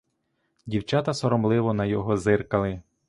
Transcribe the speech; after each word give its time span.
Дівчата 0.65 1.13
соромливо 1.13 1.73
на 1.73 1.85
його 1.85 2.17
зиркали. 2.17 2.81